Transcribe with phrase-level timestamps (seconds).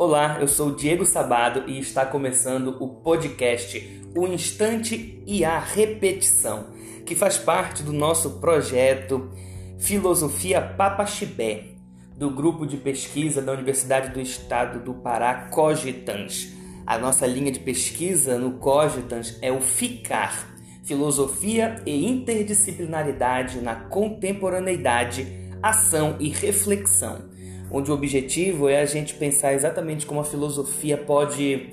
[0.00, 6.68] Olá, eu sou Diego Sabado e está começando o podcast O Instante e a Repetição,
[7.04, 9.28] que faz parte do nosso projeto
[9.76, 11.74] Filosofia Papaxibé,
[12.16, 16.52] do grupo de pesquisa da Universidade do Estado do Pará, Cogitans.
[16.86, 20.48] A nossa linha de pesquisa no Cogitans é o FICAR,
[20.84, 25.26] Filosofia e Interdisciplinaridade na Contemporaneidade,
[25.60, 27.27] Ação e Reflexão
[27.70, 31.70] onde o objetivo é a gente pensar exatamente como a filosofia pode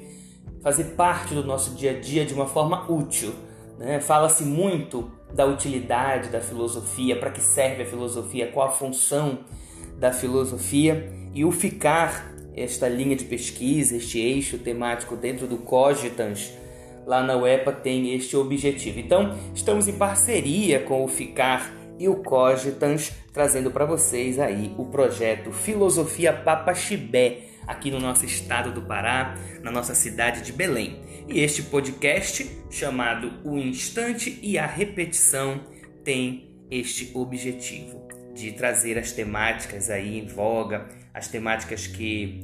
[0.62, 3.34] fazer parte do nosso dia a dia de uma forma útil.
[3.78, 4.00] Né?
[4.00, 9.40] Fala-se muito da utilidade da filosofia, para que serve a filosofia, qual a função
[10.00, 16.54] da filosofia e o ficar esta linha de pesquisa, este eixo temático dentro do Cogitans,
[17.06, 19.00] lá na UEPA tem este objetivo.
[19.00, 24.86] Então, estamos em parceria com o Ficar e o Cogitans, trazendo para vocês aí o
[24.86, 31.02] projeto Filosofia Papaxibé, aqui no nosso estado do Pará, na nossa cidade de Belém.
[31.28, 35.62] E este podcast, chamado O Instante e a Repetição,
[36.04, 42.44] tem este objetivo de trazer as temáticas aí em voga, as temáticas que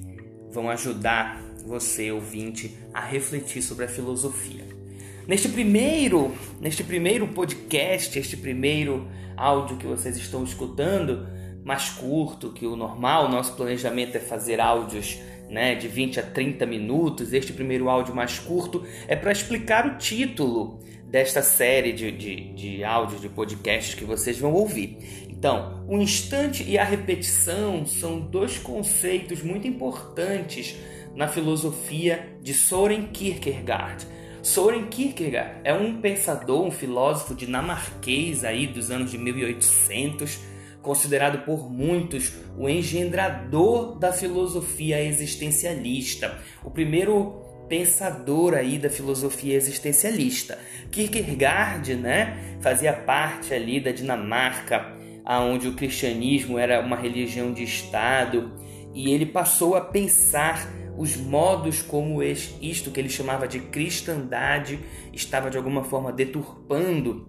[0.49, 4.80] vão ajudar você, ouvinte, a refletir sobre a filosofia.
[5.27, 11.27] Neste primeiro, neste primeiro podcast, este primeiro áudio que vocês estão escutando,
[11.63, 16.65] mais curto que o normal, nosso planejamento é fazer áudios né, de 20 a 30
[16.65, 17.33] minutos.
[17.33, 22.83] Este primeiro áudio mais curto é para explicar o título desta série de, de, de
[22.83, 24.97] áudios, de podcasts que vocês vão ouvir.
[25.29, 30.75] Então, o instante e a repetição são dois conceitos muito importantes
[31.15, 34.07] na filosofia de Soren Kierkegaard.
[34.43, 40.39] Soren Kierkegaard é um pensador, um filósofo dinamarquês aí dos anos de 1800,
[40.81, 50.57] considerado por muitos o engendrador da filosofia existencialista, o primeiro pensador aí da filosofia existencialista.
[50.91, 58.51] Kierkegaard, né, fazia parte ali da Dinamarca, aonde o cristianismo era uma religião de estado,
[58.91, 60.67] e ele passou a pensar
[61.01, 64.79] os modos como isto que ele chamava de cristandade
[65.11, 67.27] estava de alguma forma deturpando,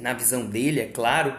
[0.00, 1.34] na visão dele, é claro,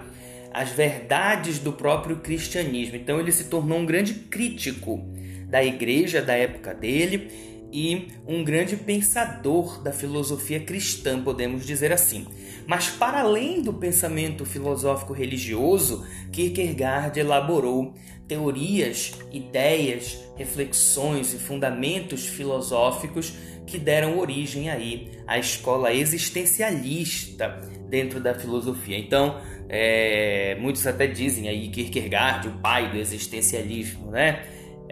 [0.53, 2.95] as verdades do próprio cristianismo.
[2.95, 5.03] Então ele se tornou um grande crítico
[5.47, 12.27] da igreja da época dele e um grande pensador da filosofia cristã, podemos dizer assim.
[12.67, 17.95] Mas para além do pensamento filosófico religioso, Kierkegaard elaborou
[18.27, 23.33] teorias, ideias, reflexões e fundamentos filosóficos
[23.65, 27.59] que deram origem aí à escola existencialista
[27.89, 28.97] dentro da filosofia.
[28.97, 34.43] Então, é, muitos até dizem aí Kierkegaard, o pai do existencialismo, né?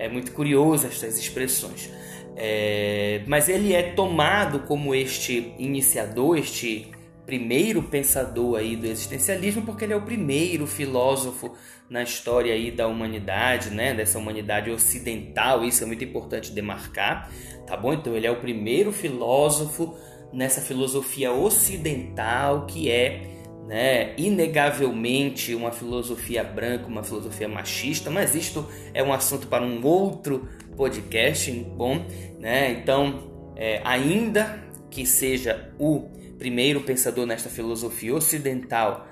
[0.01, 1.89] É muito curioso estas expressões.
[2.35, 6.91] É, mas ele é tomado como este iniciador, este
[7.25, 11.55] primeiro pensador aí do existencialismo, porque ele é o primeiro filósofo
[11.87, 17.29] na história aí da humanidade, né, dessa humanidade ocidental, isso é muito importante demarcar,
[17.67, 17.93] tá bom?
[17.93, 19.95] Então ele é o primeiro filósofo
[20.33, 23.30] nessa filosofia ocidental que é
[23.67, 29.85] né, inegavelmente uma filosofia branca, uma filosofia machista, mas isto é um assunto para um
[29.85, 32.05] outro podcast, bom,
[32.39, 32.71] né?
[32.71, 39.07] Então, é, ainda que seja o primeiro pensador nesta filosofia ocidental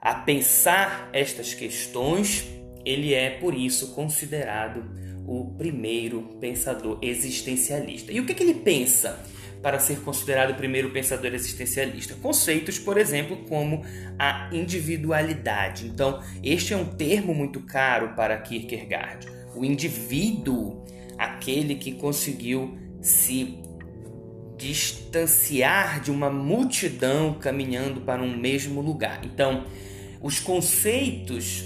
[0.00, 2.46] a pensar estas questões,
[2.84, 4.84] ele é por isso considerado
[5.26, 8.12] o primeiro pensador existencialista.
[8.12, 9.18] E o que, que ele pensa?
[9.62, 12.14] Para ser considerado o primeiro pensador existencialista.
[12.14, 13.84] Conceitos, por exemplo, como
[14.18, 15.86] a individualidade.
[15.86, 19.26] Então, este é um termo muito caro para Kierkegaard.
[19.54, 20.84] O indivíduo,
[21.16, 23.58] aquele que conseguiu se
[24.56, 29.20] distanciar de uma multidão caminhando para um mesmo lugar.
[29.24, 29.64] Então,
[30.20, 31.64] os conceitos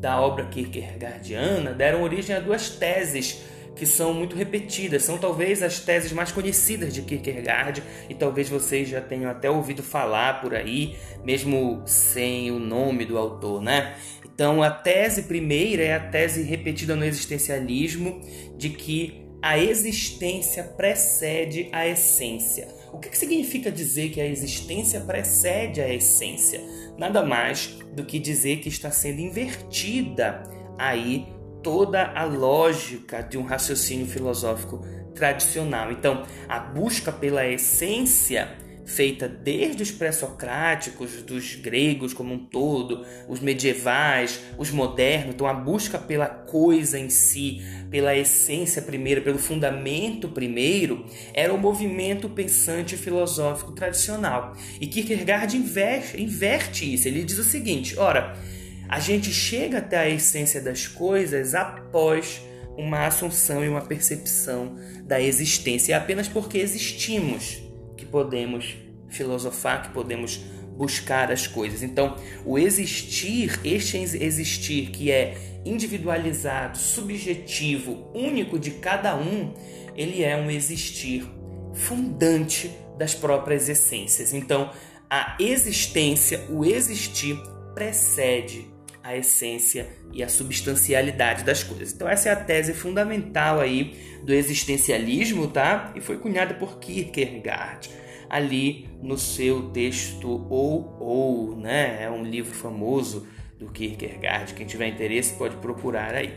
[0.00, 3.42] da obra kierkegaardiana deram origem a duas teses
[3.76, 8.88] que são muito repetidas, são talvez as teses mais conhecidas de Kierkegaard e talvez vocês
[8.88, 13.94] já tenham até ouvido falar por aí, mesmo sem o nome do autor, né?
[14.24, 18.20] Então, a tese primeira é a tese repetida no existencialismo
[18.56, 22.68] de que a existência precede a essência.
[22.92, 26.60] O que, significa dizer que a existência precede a essência?
[26.98, 30.42] Nada mais do que dizer que está sendo invertida
[30.78, 31.26] aí
[31.66, 34.86] toda a lógica de um raciocínio filosófico
[35.16, 35.90] tradicional.
[35.90, 43.40] Então, a busca pela essência feita desde os pré-socráticos, dos gregos como um todo, os
[43.40, 47.60] medievais, os modernos, então a busca pela coisa em si,
[47.90, 51.04] pela essência primeiro, pelo fundamento primeiro,
[51.34, 54.54] era o movimento pensante filosófico tradicional.
[54.80, 58.38] E Kierkegaard inverte, inverte isso, ele diz o seguinte: ora,
[58.88, 62.40] a gente chega até a essência das coisas após
[62.76, 65.94] uma assunção e uma percepção da existência.
[65.94, 67.62] É apenas porque existimos
[67.96, 68.76] que podemos
[69.08, 70.40] filosofar, que podemos
[70.76, 71.82] buscar as coisas.
[71.82, 79.54] Então, o existir, este existir que é individualizado, subjetivo, único de cada um,
[79.96, 81.26] ele é um existir
[81.72, 84.32] fundante das próprias essências.
[84.32, 84.70] Então,
[85.08, 87.36] a existência, o existir,
[87.74, 88.75] precede
[89.06, 91.92] a essência e a substancialidade das coisas.
[91.92, 95.92] Então essa é a tese fundamental aí do existencialismo, tá?
[95.94, 97.88] E foi cunhada por Kierkegaard
[98.28, 102.02] ali no seu texto Ou Ou, né?
[102.02, 104.52] É um livro famoso do Kierkegaard.
[104.54, 106.34] Quem tiver interesse pode procurar aí.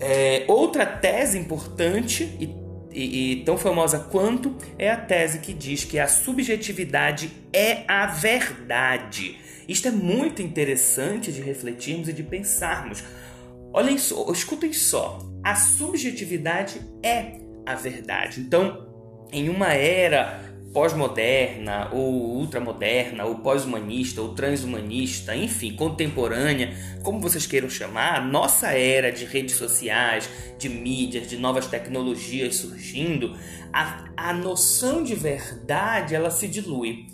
[0.00, 2.48] É, outra tese importante e,
[2.92, 8.06] e, e tão famosa quanto é a tese que diz que a subjetividade é a
[8.06, 9.38] verdade.
[9.68, 13.04] Isto é muito interessante de refletirmos e de pensarmos.
[13.72, 15.18] Olhem só, escutem só.
[15.44, 18.40] A subjetividade é a verdade.
[18.40, 18.88] Então,
[19.32, 26.72] em uma era pós-moderna ou ultramoderna ou pós-humanista ou transhumanista, enfim, contemporânea,
[27.02, 33.36] como vocês queiram chamar, nossa era de redes sociais, de mídias, de novas tecnologias surgindo,
[33.72, 37.06] a, a noção de verdade ela se dilui.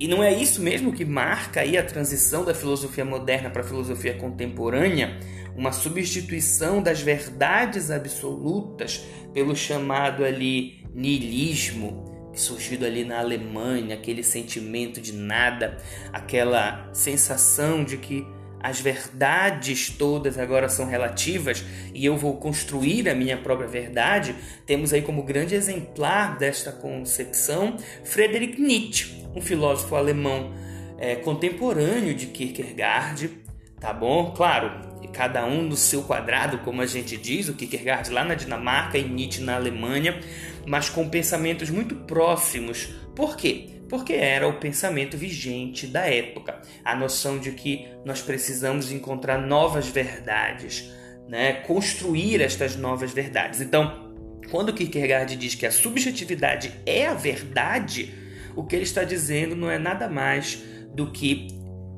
[0.00, 3.66] E não é isso mesmo que marca aí a transição da filosofia moderna para a
[3.66, 5.20] filosofia contemporânea,
[5.56, 15.00] uma substituição das verdades absolutas pelo chamado ali niilismo, surgido ali na Alemanha, aquele sentimento
[15.00, 15.76] de nada,
[16.12, 18.26] aquela sensação de que
[18.60, 24.34] as verdades todas agora são relativas e eu vou construir a minha própria verdade,
[24.64, 30.54] temos aí como grande exemplar desta concepção Friedrich Nietzsche, um filósofo alemão
[30.98, 33.30] é, contemporâneo de Kierkegaard,
[33.78, 34.32] tá bom?
[34.34, 38.98] Claro, cada um no seu quadrado, como a gente diz, o Kierkegaard lá na Dinamarca
[38.98, 40.20] e Nietzsche na Alemanha,
[40.66, 42.88] mas com pensamentos muito próximos.
[43.14, 43.70] Por quê?
[43.88, 49.88] Porque era o pensamento vigente da época, a noção de que nós precisamos encontrar novas
[49.88, 50.90] verdades,
[51.28, 51.54] né?
[51.66, 53.60] construir estas novas verdades.
[53.60, 54.12] Então,
[54.50, 58.14] quando Kierkegaard diz que a subjetividade é a verdade,
[58.56, 60.62] o que ele está dizendo não é nada mais
[60.94, 61.48] do que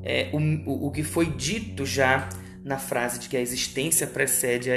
[0.03, 2.29] é, o, o, que foi dito já
[2.65, 4.77] na frase de que a existência precede a,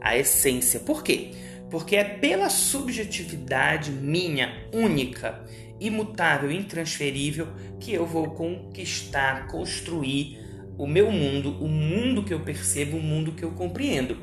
[0.00, 0.80] a essência.
[0.80, 1.32] Por quê?
[1.74, 5.44] Porque é pela subjetividade minha, única,
[5.80, 7.48] imutável, intransferível,
[7.80, 10.38] que eu vou conquistar, construir
[10.78, 14.16] o meu mundo, o mundo que eu percebo, o mundo que eu compreendo.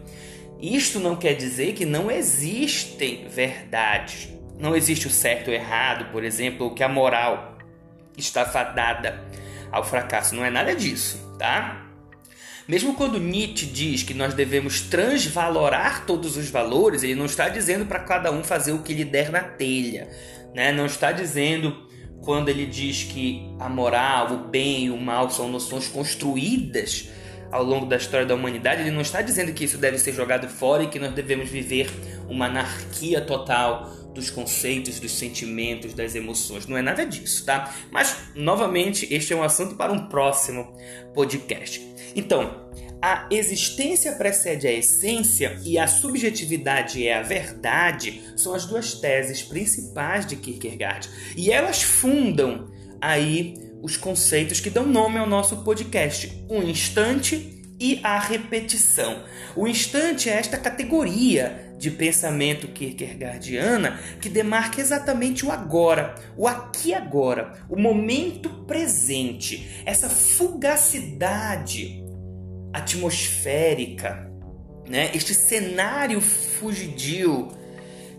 [0.61, 6.23] Isto não quer dizer que não existem verdades, não existe o certo ou errado, por
[6.23, 7.57] exemplo, ou que a moral
[8.17, 9.25] está fadada
[9.69, 10.33] ao fracasso.
[10.35, 11.90] Não é nada disso, tá?
[12.71, 17.85] Mesmo quando Nietzsche diz que nós devemos transvalorar todos os valores, ele não está dizendo
[17.85, 20.07] para cada um fazer o que lhe der na telha,
[20.55, 20.71] né?
[20.71, 21.85] Não está dizendo
[22.21, 27.09] quando ele diz que a moral, o bem e o mal são noções construídas
[27.51, 30.47] ao longo da história da humanidade, ele não está dizendo que isso deve ser jogado
[30.47, 31.89] fora e que nós devemos viver
[32.29, 36.67] uma anarquia total dos conceitos, dos sentimentos, das emoções.
[36.67, 37.73] Não é nada disso, tá?
[37.91, 40.73] Mas, novamente, este é um assunto para um próximo
[41.13, 41.81] podcast.
[42.15, 42.69] Então,
[43.01, 49.41] a existência precede a essência e a subjetividade é a verdade são as duas teses
[49.41, 51.09] principais de Kierkegaard.
[51.35, 57.99] E elas fundam aí os conceitos que dão nome ao nosso podcast: o instante e
[58.03, 59.23] a repetição.
[59.55, 66.93] O instante é esta categoria de pensamento kierkegaardiana que demarca exatamente o agora, o aqui
[66.93, 72.05] agora, o momento presente, essa fugacidade
[72.71, 74.31] atmosférica,
[74.87, 75.09] né?
[75.15, 77.47] Este cenário fugidio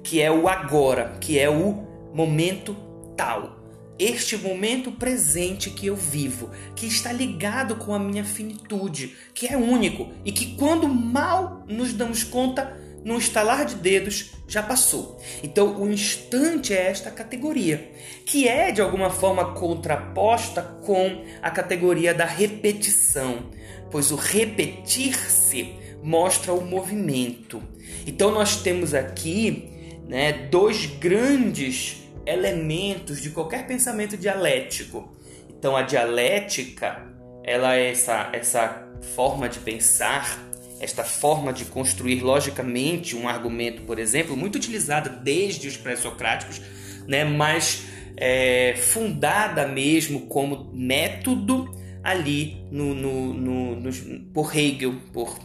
[0.02, 2.74] que é o agora, que é o momento
[3.16, 3.61] tal
[3.98, 9.56] este momento presente que eu vivo, que está ligado com a minha finitude, que é
[9.56, 15.20] único e que quando mal nos damos conta, num estalar de dedos, já passou.
[15.42, 17.90] Então, o instante é esta categoria,
[18.24, 23.50] que é de alguma forma contraposta com a categoria da repetição,
[23.90, 27.62] pois o repetir-se mostra o movimento.
[28.06, 35.12] Então, nós temos aqui né, dois grandes elementos de qualquer pensamento dialético.
[35.48, 37.06] Então a dialética,
[37.44, 40.38] ela é essa, essa forma de pensar,
[40.80, 46.60] esta forma de construir logicamente um argumento, por exemplo, muito utilizada desde os pré-socráticos,
[47.06, 47.84] né, mas
[48.16, 51.70] é, fundada mesmo como método
[52.02, 55.38] ali no, no, no, no, por Hegel, por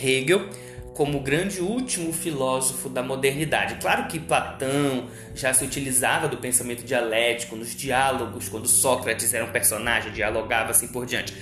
[0.00, 0.48] Hegel
[0.94, 3.74] como o grande último filósofo da modernidade.
[3.80, 9.50] Claro que Platão já se utilizava do pensamento dialético nos diálogos, quando Sócrates era um
[9.50, 11.34] personagem, dialogava assim por diante.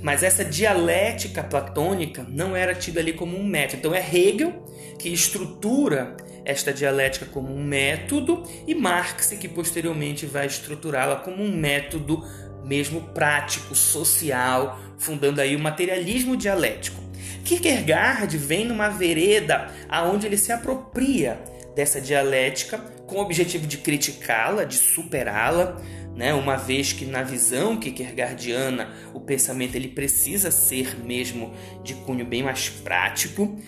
[0.00, 3.78] Mas essa dialética platônica não era tida ali como um método.
[3.78, 4.64] Então é Hegel
[4.98, 11.54] que estrutura esta dialética como um método e Marx que posteriormente vai estruturá-la como um
[11.54, 12.24] método
[12.64, 17.09] mesmo prático, social, fundando aí o materialismo dialético.
[17.44, 21.38] Kierkegaard vem numa vereda aonde ele se apropria
[21.74, 25.80] dessa dialética com o objetivo de criticá-la, de superá-la,
[26.14, 26.34] né?
[26.34, 32.42] Uma vez que na visão kierkegaardiana o pensamento ele precisa ser mesmo de cunho bem
[32.42, 33.58] mais prático.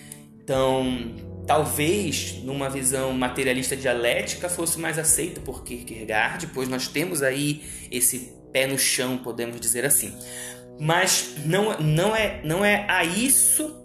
[0.43, 1.15] Então,
[1.47, 8.33] talvez numa visão materialista dialética fosse mais aceita por Kierkegaard, pois nós temos aí esse
[8.51, 10.13] pé no chão, podemos dizer assim.
[10.79, 13.83] Mas não, não, é, não é a isso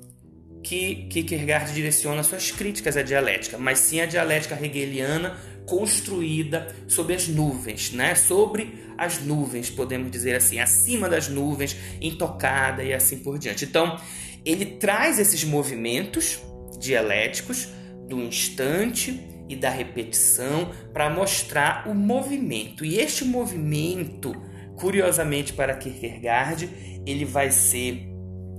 [0.62, 7.28] que Kierkegaard direciona suas críticas à dialética, mas sim a dialética hegeliana construída sobre as
[7.28, 8.14] nuvens, né?
[8.14, 13.64] Sobre as nuvens, podemos dizer assim, acima das nuvens, intocada e assim por diante.
[13.64, 14.00] Então,
[14.44, 16.40] ele traz esses movimentos
[16.80, 17.68] dialéticos
[18.08, 22.84] do instante e da repetição para mostrar o movimento.
[22.84, 24.34] E este movimento
[24.78, 26.68] Curiosamente para Kierkegaard,
[27.06, 28.08] ele vai ser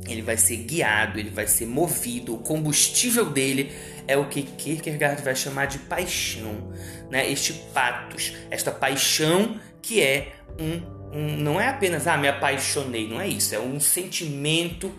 [0.08, 3.72] ele vai ser guiado, ele vai ser movido, o combustível dele
[4.08, 6.74] é o que Kierkegaard vai chamar de paixão,
[7.12, 7.30] né?
[7.30, 13.22] Este patos, esta paixão que é um, um não é apenas ah, me apaixonei, não
[13.22, 14.92] é isso, é um sentimento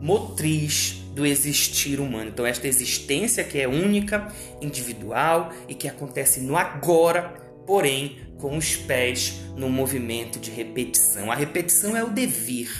[0.00, 2.30] motriz do existir humano.
[2.30, 4.28] Então esta existência que é única,
[4.60, 11.30] individual e que acontece no agora, porém com os pés no movimento de repetição.
[11.30, 12.70] A repetição é o devir,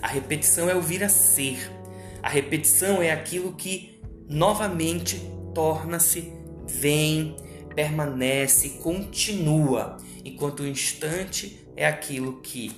[0.00, 1.58] a repetição é o vir a ser,
[2.22, 5.20] a repetição é aquilo que novamente
[5.54, 6.32] torna-se,
[6.66, 7.36] vem,
[7.74, 12.70] permanece, continua, enquanto o instante é aquilo que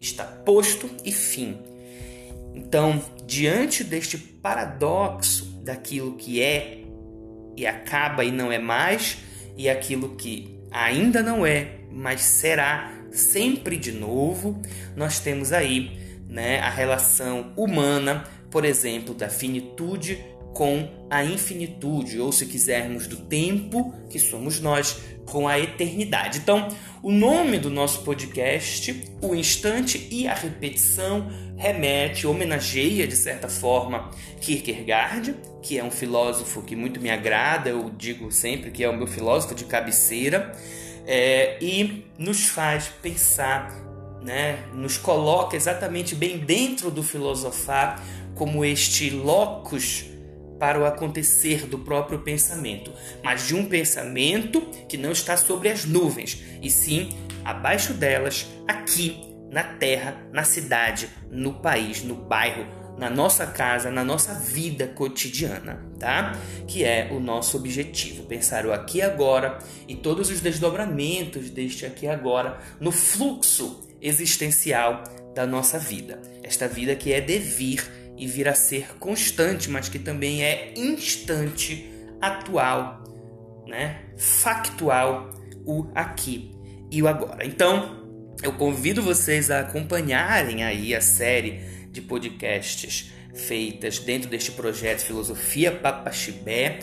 [0.00, 1.58] está posto e fim.
[2.54, 6.84] Então, diante deste paradoxo daquilo que é
[7.56, 9.18] e acaba e não é mais,
[9.56, 14.60] e aquilo que ainda não é, mas será sempre de novo.
[14.96, 15.96] Nós temos aí
[16.28, 20.18] né, a relação humana, por exemplo, da finitude
[20.52, 26.38] com a infinitude, ou se quisermos, do tempo, que somos nós, com a eternidade.
[26.38, 26.68] Então,
[27.02, 34.10] o nome do nosso podcast, O Instante e a Repetição, remete, homenageia, de certa forma,
[34.40, 38.96] Kierkegaard, que é um filósofo que muito me agrada, eu digo sempre que é o
[38.96, 40.52] meu filósofo de cabeceira,
[41.06, 43.84] é, e nos faz pensar
[44.22, 48.02] né, nos coloca exatamente bem dentro do filosofar
[48.34, 50.06] como este locus
[50.58, 52.90] para o acontecer do próprio pensamento,
[53.22, 57.10] mas de um pensamento que não está sobre as nuvens, e sim
[57.44, 62.66] abaixo delas, aqui na terra, na cidade, no país, no bairro,
[62.98, 66.32] na nossa casa, na nossa vida cotidiana, tá?
[66.66, 69.58] Que é o nosso objetivo, pensar o aqui e agora
[69.88, 75.02] e todos os desdobramentos deste aqui e agora no fluxo existencial
[75.34, 76.20] da nossa vida.
[76.42, 77.84] Esta vida que é devir
[78.16, 83.02] e vir a ser constante, mas que também é instante, atual,
[83.66, 84.02] né?
[84.16, 85.30] factual,
[85.66, 86.54] o aqui
[86.90, 87.44] e o agora.
[87.44, 88.04] Então,
[88.42, 91.60] eu convido vocês a acompanharem aí a série
[91.94, 96.80] de podcasts feitas dentro deste projeto Filosofia Papaxibé.